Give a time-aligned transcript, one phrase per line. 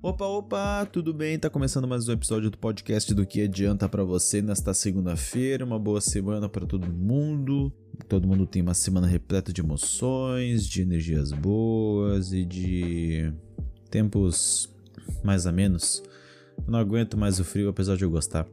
[0.00, 1.36] Opa, opa, tudo bem?
[1.36, 5.64] Tá começando mais um episódio do podcast do que adianta para você nesta segunda-feira.
[5.64, 7.72] Uma boa semana para todo mundo.
[8.08, 13.32] Todo mundo tem uma semana repleta de emoções, de energias boas e de
[13.90, 14.72] tempos
[15.24, 16.00] mais a menos.
[16.64, 18.46] Eu não aguento mais o frio, apesar de eu gostar.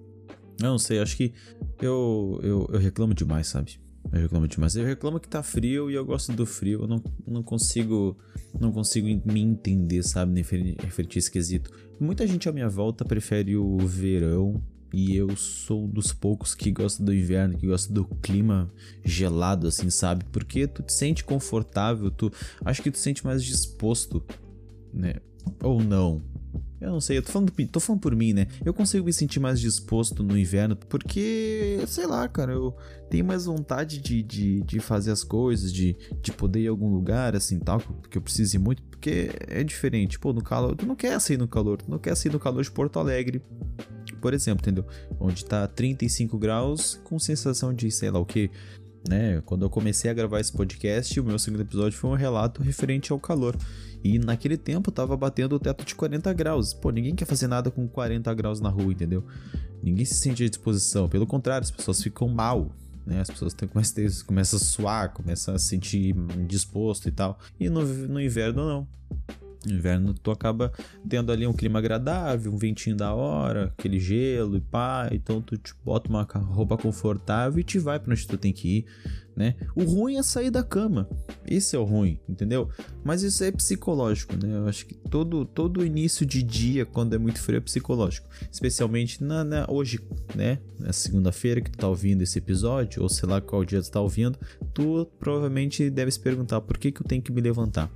[0.59, 1.31] Eu não sei, acho que
[1.79, 3.79] eu, eu, eu reclamo demais, sabe?
[4.11, 4.75] Eu reclamo demais.
[4.75, 6.81] Eu reclamo que tá frio e eu gosto do frio.
[6.81, 8.17] Eu não, não consigo
[8.59, 11.71] não consigo me entender, sabe, a esse quesito.
[11.99, 14.61] Muita gente à minha volta prefere o verão
[14.93, 18.71] e eu sou dos poucos que gosta do inverno, que gosta do clima
[19.03, 20.23] gelado, assim, sabe?
[20.31, 22.31] Porque tu te sente confortável, tu
[22.63, 24.23] acho que tu te sente mais disposto,
[24.93, 25.15] né?
[25.61, 26.21] Ou não,
[26.85, 28.47] eu não sei, eu tô falando, tô falando por mim, né?
[28.63, 32.75] Eu consigo me sentir mais disposto no inverno porque, sei lá, cara, eu
[33.09, 36.93] tenho mais vontade de, de, de fazer as coisas, de, de poder ir a algum
[36.93, 40.19] lugar, assim, tal, que eu precise muito, porque é diferente.
[40.19, 42.61] Pô, no calor, tu não quer sair no calor, tu não quer sair no calor
[42.61, 43.41] de Porto Alegre,
[44.21, 44.85] por exemplo, entendeu?
[45.19, 48.51] Onde tá 35 graus com sensação de, sei lá o que,
[49.07, 49.41] né?
[49.45, 53.11] Quando eu comecei a gravar esse podcast, o meu segundo episódio foi um relato referente
[53.11, 53.55] ao calor.
[54.03, 56.73] E naquele tempo tava batendo o teto de 40 graus.
[56.73, 59.23] Pô, ninguém quer fazer nada com 40 graus na rua, entendeu?
[59.81, 61.09] Ninguém se sente à disposição.
[61.09, 62.71] Pelo contrário, as pessoas ficam mal.
[63.05, 67.37] Né, as pessoas têm, começam, começam a suar, começam a se sentir indisposto e tal.
[67.59, 68.87] E no, no inverno, não.
[69.65, 70.71] No inverno tu acaba
[71.07, 75.57] tendo ali um clima agradável, um ventinho da hora, aquele gelo e pá, então tu
[75.57, 78.85] te bota uma roupa confortável e te vai para onde tu tem que ir,
[79.35, 79.55] né?
[79.75, 81.09] O ruim é sair da cama.
[81.45, 82.69] Esse é o ruim, entendeu?
[83.03, 84.55] Mas isso é psicológico, né?
[84.55, 89.23] Eu acho que todo todo início de dia quando é muito frio é psicológico, especialmente
[89.23, 89.99] na, na hoje,
[90.35, 90.59] né?
[90.79, 93.99] Na segunda-feira que tu tá ouvindo esse episódio ou sei lá qual dia tu tá
[93.99, 94.37] ouvindo,
[94.73, 97.91] tu provavelmente deve se perguntar por que que eu tenho que me levantar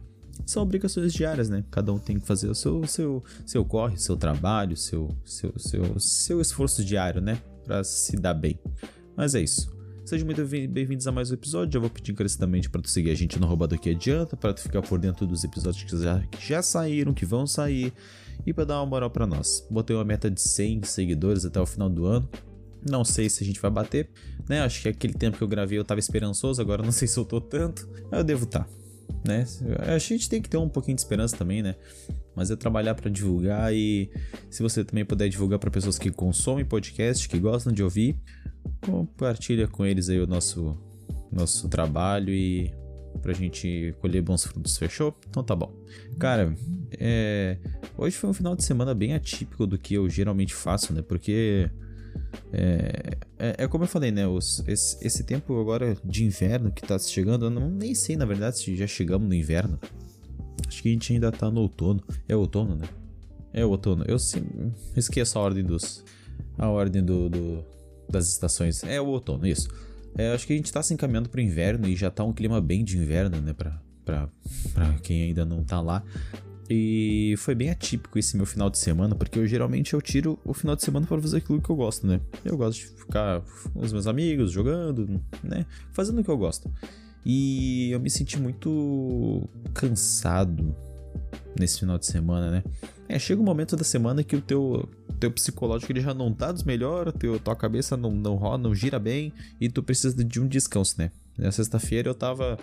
[0.45, 1.63] são obrigações diárias, né?
[1.69, 5.99] Cada um tem que fazer o seu, seu, seu corre, seu trabalho, seu, seu, seu,
[5.99, 7.41] seu esforço diário, né?
[7.63, 8.59] Pra se dar bem.
[9.15, 9.77] Mas é isso.
[10.05, 11.77] Sejam muito bem-vindos a mais um episódio.
[11.77, 14.61] Eu vou pedir encarecidamente para tu seguir a gente no Roubado que adianta, para tu
[14.61, 17.93] ficar por dentro dos episódios que já, que já saíram, que vão sair
[18.43, 19.63] e para dar uma moral para nós.
[19.69, 22.27] Botei uma meta de 100 seguidores até o final do ano.
[22.89, 24.09] Não sei se a gente vai bater,
[24.47, 24.61] né?
[24.61, 27.25] Acho que aquele tempo que eu gravei eu tava esperançoso, agora não sei se eu
[27.25, 27.87] tô tanto.
[28.11, 28.63] Eu devo estar.
[28.63, 28.78] Tá
[29.25, 29.45] né?
[29.79, 31.75] A gente tem que ter um pouquinho de esperança também, né?
[32.35, 34.09] Mas é trabalhar para divulgar e
[34.49, 38.17] se você também puder divulgar para pessoas que consomem podcast, que gostam de ouvir,
[38.81, 40.77] compartilha com eles aí o nosso
[41.31, 42.73] nosso trabalho e
[43.21, 45.15] pra gente colher bons frutos, fechou?
[45.29, 45.73] Então tá bom.
[46.17, 46.55] Cara,
[46.91, 47.57] é...
[47.97, 51.01] hoje foi um final de semana bem atípico do que eu geralmente faço, né?
[51.01, 51.69] Porque
[52.51, 54.27] é, é, é, como eu falei, né?
[54.27, 58.25] Os, esse, esse, tempo agora de inverno que tá chegando, eu não, nem sei na
[58.25, 59.79] verdade se já chegamos no inverno.
[60.67, 62.03] Acho que a gente ainda tá no outono.
[62.27, 62.87] É outono, né?
[63.53, 64.03] É outono.
[64.07, 64.43] Eu sim,
[64.95, 66.03] esqueço a ordem dos.
[66.57, 67.65] A ordem do, do,
[68.09, 68.83] das estações.
[68.83, 69.69] É o outono, isso.
[70.17, 72.59] É, acho que a gente tá se encaminhando pro inverno e já tá um clima
[72.59, 73.53] bem de inverno, né?
[73.53, 74.29] Pra, pra,
[74.73, 76.03] pra quem ainda não tá lá.
[76.69, 80.53] E foi bem atípico esse meu final de semana, porque eu geralmente eu tiro o
[80.53, 82.21] final de semana para fazer aquilo que eu gosto, né?
[82.45, 83.41] Eu gosto de ficar
[83.73, 85.65] com os meus amigos, jogando, né?
[85.91, 86.71] Fazendo o que eu gosto.
[87.25, 90.75] E eu me senti muito cansado
[91.59, 92.63] nesse final de semana, né?
[93.07, 94.87] É, chega um momento da semana que o teu,
[95.19, 98.75] teu psicológico ele já não tá dos melhores, teu, tua cabeça não, não roda, não
[98.75, 101.11] gira bem e tu precisa de um descanso, né?
[101.35, 102.59] Na sexta-feira eu tava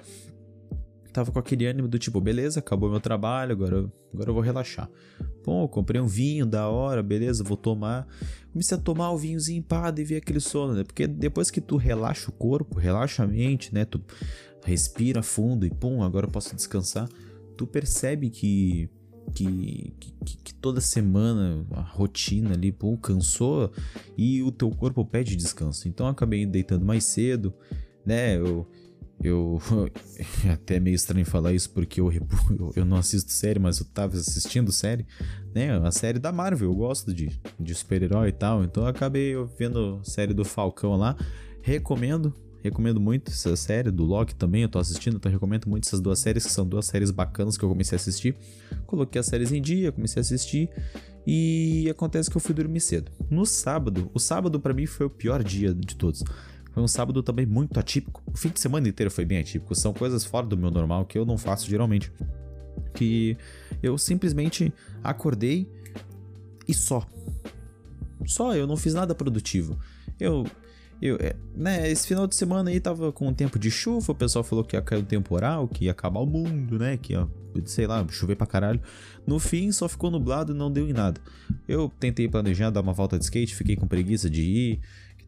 [1.16, 4.87] tava com aquele ânimo do tipo, beleza, acabou meu trabalho, agora, agora eu vou relaxar.
[5.43, 8.06] Bom, comprei um vinho da hora, beleza, vou tomar.
[8.53, 10.84] Comecei a tomar o vinhozinho empado e ver aquele sono, né?
[10.84, 13.87] Porque depois que tu relaxa o corpo, relaxa a mente, né?
[13.87, 13.99] Tu
[14.62, 17.09] respira fundo e pum, agora eu posso descansar.
[17.56, 18.91] Tu percebe que
[19.34, 23.72] que, que, que, toda semana a rotina ali, pô, cansou
[24.16, 25.89] e o teu corpo pede descanso.
[25.89, 27.53] Então eu acabei deitando mais cedo,
[28.04, 28.36] né?
[28.36, 28.69] Eu,
[29.28, 29.60] eu.
[30.46, 32.12] É até meio estranho falar isso porque eu,
[32.74, 35.06] eu não assisto série, mas eu tava assistindo série,
[35.54, 35.78] né?
[35.86, 38.64] A série da Marvel, eu gosto de, de super-herói e tal.
[38.64, 41.16] Então eu acabei vendo a série do Falcão lá.
[41.60, 42.32] Recomendo,
[42.62, 46.18] recomendo muito essa série, do Loki também, eu tô assistindo, então recomendo muito essas duas
[46.18, 48.36] séries, que são duas séries bacanas que eu comecei a assistir.
[48.86, 50.70] Coloquei as séries em dia, comecei a assistir.
[51.26, 53.10] E acontece que eu fui dormir cedo.
[53.28, 56.22] No sábado, o sábado para mim foi o pior dia de todos.
[56.76, 58.22] Foi um sábado também muito atípico.
[58.26, 59.74] O fim de semana inteiro foi bem atípico.
[59.74, 62.12] São coisas fora do meu normal que eu não faço geralmente.
[62.92, 63.34] Que
[63.82, 64.70] eu simplesmente
[65.02, 65.66] acordei
[66.68, 67.06] e só.
[68.26, 69.78] Só, eu não fiz nada produtivo.
[70.20, 70.44] Eu
[71.00, 74.14] eu, é, né, esse final de semana aí tava com um tempo de chuva, o
[74.14, 76.96] pessoal falou que ia cair um temporal, que ia acabar o mundo, né?
[76.96, 77.28] Que ia,
[77.66, 78.80] sei lá, chover pra caralho.
[79.26, 81.20] No fim, só ficou nublado e não deu em nada.
[81.68, 84.80] Eu tentei planejar dar uma volta de skate, fiquei com preguiça de ir,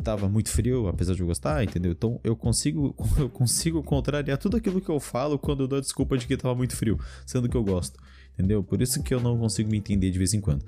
[0.03, 1.93] tava muito frio, apesar de eu gostar, entendeu?
[1.93, 5.81] Então eu consigo, eu consigo contrariar tudo aquilo que eu falo quando eu dou a
[5.81, 7.99] desculpa de que tava muito frio, sendo que eu gosto,
[8.35, 8.63] entendeu?
[8.63, 10.65] Por isso que eu não consigo me entender de vez em quando.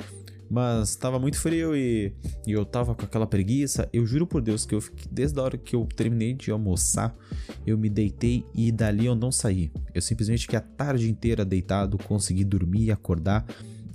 [0.50, 2.12] Mas tava muito frio e,
[2.44, 3.88] e, eu tava com aquela preguiça.
[3.92, 7.16] Eu juro por Deus que eu desde a hora que eu terminei de almoçar,
[7.64, 9.70] eu me deitei e dali eu não saí.
[9.94, 13.46] Eu simplesmente fiquei a tarde inteira deitado, consegui dormir e acordar.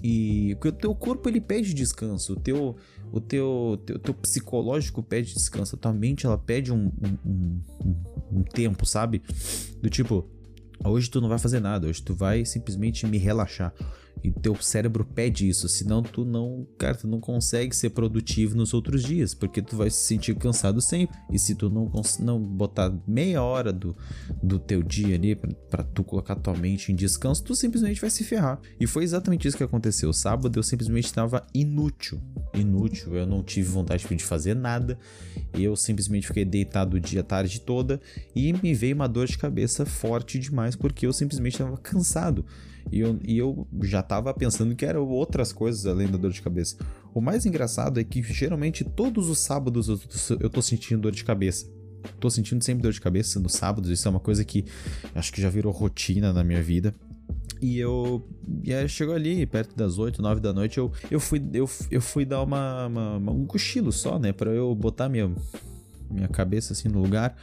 [0.01, 2.77] E o teu corpo ele pede descanso, o teu
[3.15, 7.95] o teu, teu, teu psicológico pede descanso, a tua mente ela pede um, um, um,
[8.39, 9.23] um tempo, sabe?
[9.81, 10.29] Do tipo,
[10.83, 13.73] hoje tu não vai fazer nada, hoje tu vai simplesmente me relaxar.
[14.23, 18.73] E teu cérebro pede isso, senão tu não, cara, tu não consegue ser produtivo nos
[18.73, 21.15] outros dias, porque tu vai se sentir cansado sempre.
[21.31, 23.95] E se tu não, não botar meia hora do,
[24.41, 28.23] do teu dia ali para tu colocar tua mente em descanso, tu simplesmente vai se
[28.23, 28.59] ferrar.
[28.79, 30.11] E foi exatamente isso que aconteceu.
[30.11, 32.19] Sábado eu simplesmente estava inútil.
[32.53, 34.97] Inútil, eu não tive vontade de fazer nada.
[35.53, 38.01] Eu simplesmente fiquei deitado o dia, a tarde toda
[38.35, 42.45] e me veio uma dor de cabeça forte demais porque eu simplesmente estava cansado.
[42.91, 46.41] E eu, e eu já tava pensando que eram outras coisas além da dor de
[46.41, 46.77] cabeça.
[47.13, 51.11] O mais engraçado é que geralmente todos os sábados eu tô, eu tô sentindo dor
[51.11, 51.67] de cabeça.
[52.19, 54.65] Tô sentindo sempre dor de cabeça nos sábados, isso é uma coisa que
[55.15, 56.93] acho que já virou rotina na minha vida.
[57.61, 58.27] E eu.
[58.63, 62.25] E chegou ali, perto das 8, 9 da noite, eu, eu, fui, eu, eu fui
[62.25, 64.31] dar uma, uma, um cochilo só, né?
[64.31, 65.33] Pra eu botar minha,
[66.09, 67.35] minha cabeça assim no lugar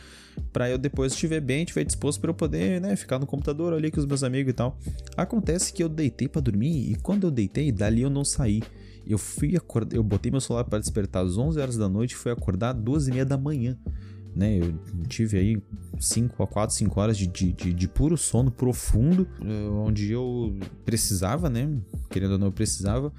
[0.53, 3.91] para eu depois estiver bem, estiver disposto para eu poder, né, ficar no computador ali
[3.91, 4.79] com os meus amigos e tal.
[5.17, 8.63] Acontece que eu deitei para dormir e quando eu deitei, dali eu não saí.
[9.07, 12.17] Eu fui acordar, eu botei meu celular para despertar às 11 horas da noite e
[12.17, 13.77] fui acordar às 12 e meia da manhã.
[14.35, 14.75] Né, eu
[15.09, 15.63] tive aí
[16.01, 20.59] 5 a 4, 5 horas de, de, de, de puro sono profundo, eh, onde eu
[20.87, 21.69] precisava, né?
[22.09, 23.13] Querendo ou não, eu precisava.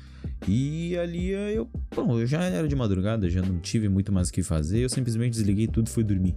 [0.48, 4.34] E ali eu, bom, eu já era de madrugada, já não tive muito mais o
[4.34, 6.36] que fazer, eu simplesmente desliguei tudo e fui dormir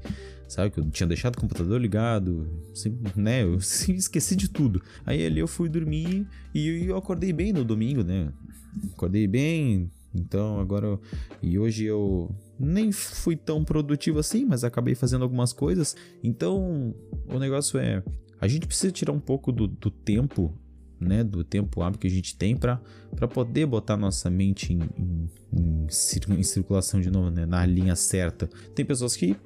[0.49, 0.71] sabe?
[0.71, 2.49] Que eu tinha deixado o computador ligado,
[3.15, 3.43] né?
[3.43, 4.83] Eu esqueci de tudo.
[5.05, 8.33] Aí ali eu fui dormir e eu acordei bem no domingo, né?
[8.93, 10.99] Acordei bem, então agora.
[11.43, 15.97] E hoje eu nem fui tão produtivo assim, mas acabei fazendo algumas coisas.
[16.23, 16.95] Então
[17.29, 18.03] o negócio é.
[18.41, 20.55] A gente precisa tirar um pouco do, do tempo
[21.01, 22.81] né, do tempo hábil que a gente tem para
[23.29, 28.49] poder botar nossa mente em, em, em, em circulação de novo, né, na linha certa.
[28.75, 29.37] Tem pessoas que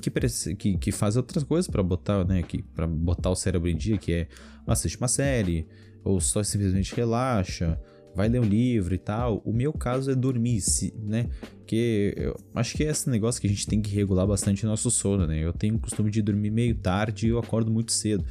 [0.00, 0.10] que,
[0.54, 2.44] que, que faz outras coisas para botar, né,
[2.74, 4.28] para botar o cérebro em dia, que é
[4.64, 5.66] assiste uma série,
[6.04, 7.80] ou só simplesmente relaxa,
[8.18, 9.40] vai ler um livro e tal.
[9.44, 10.60] O meu caso é dormir,
[11.00, 11.30] né?
[11.64, 14.68] Que eu acho que é esse negócio que a gente tem que regular bastante o
[14.68, 15.38] nosso sono, né?
[15.38, 18.24] Eu tenho o costume de dormir meio tarde e eu acordo muito cedo.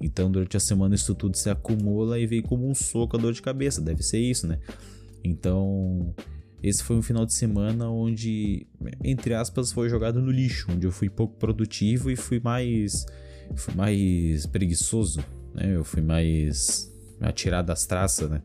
[0.00, 3.34] Então, durante a semana, isso tudo se acumula e vem como um soco a dor
[3.34, 3.82] de cabeça.
[3.82, 4.58] Deve ser isso, né?
[5.22, 6.14] Então,
[6.62, 8.66] esse foi um final de semana onde,
[9.04, 13.04] entre aspas, foi jogado no lixo, onde eu fui pouco produtivo e fui mais,
[13.54, 15.20] fui mais preguiçoso,
[15.54, 15.76] né?
[15.76, 18.42] Eu fui mais atirado das traças, né?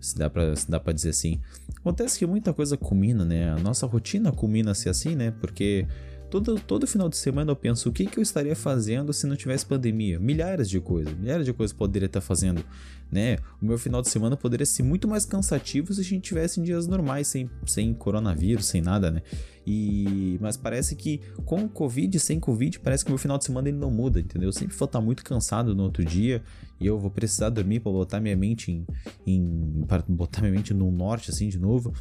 [0.00, 1.40] Se dá pra, se dá pra dizer assim.
[1.76, 3.50] Acontece que muita coisa culmina, né?
[3.50, 5.30] A nossa rotina culmina-se assim, né?
[5.40, 5.86] Porque
[6.32, 9.36] todo, todo final de semana eu penso o que, que eu estaria fazendo se não
[9.36, 10.18] tivesse pandemia.
[10.18, 12.64] Milhares de coisas, milhares de coisas poderia estar fazendo,
[13.10, 13.36] né?
[13.60, 16.62] O meu final de semana poderia ser muito mais cansativo se a gente tivesse em
[16.62, 19.20] dias normais, sem, sem coronavírus, sem nada, né?
[19.66, 23.68] E mas parece que com Covid, sem Covid, parece que o meu final de semana
[23.68, 24.48] ele não muda, entendeu?
[24.48, 26.42] Eu sempre vou estar muito cansado no outro dia
[26.80, 28.86] e eu vou precisar dormir para botar minha mente em,
[29.26, 31.92] em para botar minha mente no norte assim de novo.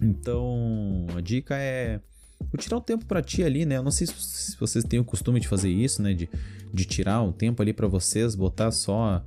[0.00, 2.00] Então, a dica é
[2.52, 3.76] Vou tirar um tempo para ti ali, né?
[3.76, 6.14] Eu não sei se vocês têm o costume de fazer isso, né?
[6.14, 6.28] De,
[6.72, 9.22] de tirar um tempo ali para vocês, botar só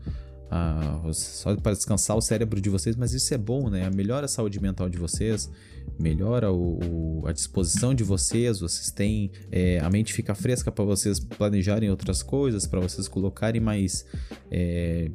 [1.14, 3.90] só para descansar o cérebro de vocês, mas isso é bom, né?
[3.94, 5.52] Melhora a saúde mental de vocês,
[6.00, 6.80] melhora o,
[7.22, 11.90] o a disposição de vocês, vocês têm é, a mente fica fresca para vocês planejarem
[11.90, 14.06] outras coisas, para vocês colocarem mais
[14.50, 15.12] é,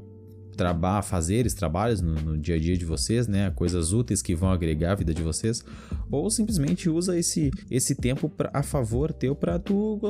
[0.56, 3.50] trabalhar, fazeres, trabalhos no, no, dia a dia de vocês, né?
[3.50, 5.64] Coisas úteis que vão agregar a vida de vocês,
[6.10, 10.00] ou simplesmente usa esse, esse tempo pra, a favor teu para tu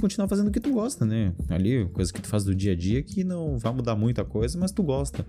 [0.00, 1.32] continuar fazendo o que tu gosta, né?
[1.48, 4.58] Ali, coisa que tu faz do dia a dia que não vai mudar muita coisa,
[4.58, 5.26] mas tu gosta.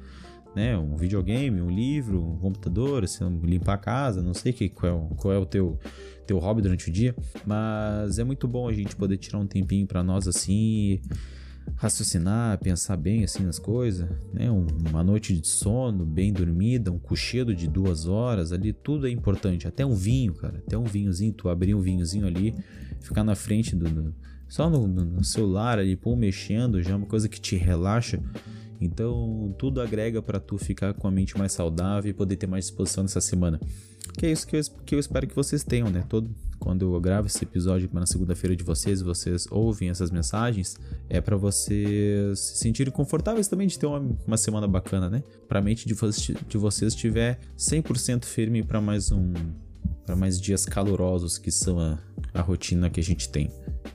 [0.53, 5.09] Né, um videogame, um livro, um computador, se limpar a casa, não sei que, qual,
[5.09, 5.79] é, qual é o teu,
[6.27, 9.87] teu hobby durante o dia, mas é muito bom a gente poder tirar um tempinho
[9.87, 10.99] para nós assim
[11.75, 14.49] raciocinar, pensar bem assim nas coisas, né?
[14.51, 19.67] Uma noite de sono bem dormida, um cochilo de duas horas ali, tudo é importante.
[19.67, 22.53] Até um vinho, cara, até um vinhozinho, tu abrir um vinhozinho ali,
[22.99, 24.15] ficar na frente do, do
[24.51, 28.19] só no, no, celular ali, pô, mexendo, já é uma coisa que te relaxa.
[28.81, 32.65] Então, tudo agrega para tu ficar com a mente mais saudável e poder ter mais
[32.65, 33.59] disposição nessa semana.
[34.17, 36.03] Que é isso que eu, que eu espero que vocês tenham, né?
[36.09, 41.21] Todo, quando eu gravo esse episódio na segunda-feira de vocês vocês ouvem essas mensagens, é
[41.21, 45.23] para vocês se sentirem confortáveis também de ter uma, uma semana bacana, né?
[45.47, 49.31] Pra mente de, de vocês estiver 100% firme para mais um
[50.05, 51.99] para mais dias calorosos que são a,
[52.33, 53.51] a rotina que a gente tem.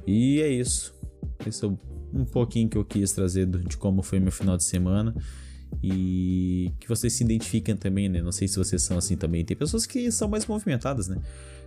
[0.06, 0.94] E é isso.
[1.44, 1.68] Esse é
[2.16, 5.14] um pouquinho que eu quis trazer de como foi meu final de semana
[5.82, 8.22] e que vocês se identifiquem também, né?
[8.22, 9.44] Não sei se vocês são assim também.
[9.44, 11.18] Tem pessoas que são mais movimentadas, né?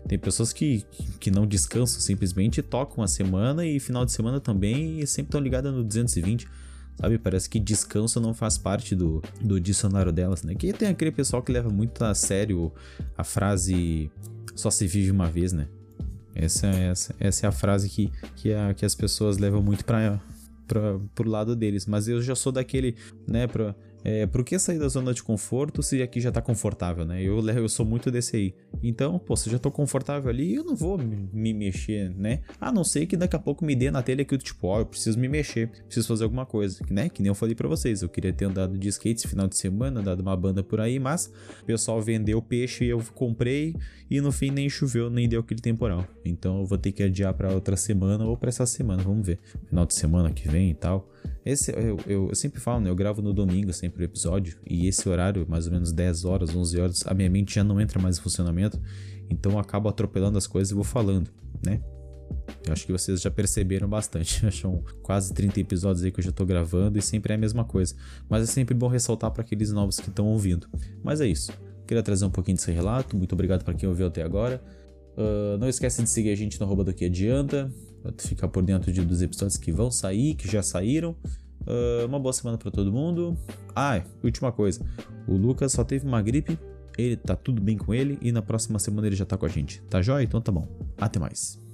[0.07, 0.85] Tem pessoas que,
[1.19, 5.41] que não descansam simplesmente tocam a semana e final de semana também e sempre estão
[5.41, 6.47] ligadas no 220.
[6.95, 7.17] Sabe?
[7.17, 10.55] Parece que descanso não faz parte do, do dicionário delas, né?
[10.55, 12.71] Que tem aquele pessoal que leva muito a sério
[13.17, 14.11] a frase
[14.55, 15.67] só se vive uma vez, né?
[16.35, 19.83] Essa, essa, essa é a frase que, que, a, que as pessoas levam muito
[20.69, 21.85] para pro lado deles.
[21.85, 22.95] Mas eu já sou daquele,
[23.27, 27.05] né, pra, é, por que sair da zona de conforto se aqui já tá confortável,
[27.05, 27.21] né?
[27.21, 28.53] Eu, eu sou muito desse aí.
[28.81, 32.41] Então, pô, se já tô confortável ali, eu não vou me mexer, né?
[32.59, 34.85] A não ser que daqui a pouco me dê na telha eu, tipo, ó, eu
[34.85, 37.09] preciso me mexer, preciso fazer alguma coisa, né?
[37.09, 39.57] Que nem eu falei para vocês, eu queria ter andado de skate esse final de
[39.57, 43.75] semana, dado uma banda por aí, mas o pessoal vendeu peixe e eu comprei
[44.09, 46.05] e no fim nem choveu, nem deu aquele temporal.
[46.23, 49.39] Então eu vou ter que adiar para outra semana ou para essa semana, vamos ver.
[49.67, 51.09] Final de semana que vem e tal.
[51.45, 52.89] Esse, eu, eu, eu, sempre falo, né?
[52.89, 54.57] Eu gravo no domingo sempre o episódio.
[54.67, 57.79] E esse horário, mais ou menos 10 horas, 11 horas, a minha mente já não
[57.79, 58.79] entra mais em funcionamento.
[59.29, 61.29] Então eu acabo atropelando as coisas e vou falando,
[61.65, 61.81] né?
[62.65, 64.49] Eu acho que vocês já perceberam bastante.
[64.53, 67.63] São quase 30 episódios aí que eu já tô gravando e sempre é a mesma
[67.63, 67.95] coisa.
[68.29, 70.67] Mas é sempre bom ressaltar para aqueles novos que estão ouvindo.
[71.03, 71.51] Mas é isso.
[71.87, 73.17] Queria trazer um pouquinho desse relato.
[73.17, 74.61] Muito obrigado para quem ouviu até agora.
[75.19, 77.69] Uh, não esquece de seguir a gente no arroba do que adianta
[78.01, 81.13] para ficar por dentro de, dos episódios que vão sair, que já saíram.
[81.61, 83.37] Uh, uma boa semana para todo mundo.
[83.75, 84.81] Ah, última coisa.
[85.27, 86.57] O Lucas só teve uma gripe,
[86.97, 89.49] ele tá tudo bem com ele e na próxima semana ele já tá com a
[89.49, 89.81] gente.
[89.89, 90.23] Tá jóia?
[90.23, 90.67] Então tá bom.
[90.97, 91.68] Até mais.